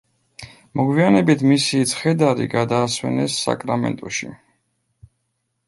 მოგვიანებით 0.79 1.43
მისი 1.51 1.81
ცხედარი 1.91 2.49
გადაასვენეს 2.55 3.37
საკრამენტოში. 3.45 4.33